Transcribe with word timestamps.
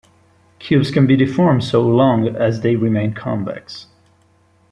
Cubes 0.57 0.89
can 0.89 1.05
be 1.05 1.15
deformed 1.15 1.63
so 1.63 1.83
long 1.87 2.35
as 2.35 2.61
they 2.61 2.75
remain 2.75 3.13
convex. 3.13 3.85